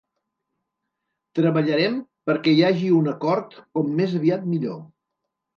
Treballarem 1.39 1.99
perquè 2.31 2.55
hi 2.55 2.65
hagi 2.71 2.89
un 3.03 3.13
acord 3.15 3.57
com 3.79 3.95
més 4.01 4.17
aviat 4.23 4.53
millor. 4.57 4.85